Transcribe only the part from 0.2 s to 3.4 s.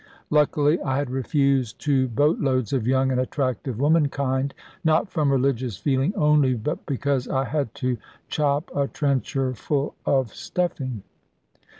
Luckily I had refused two boat loads of young and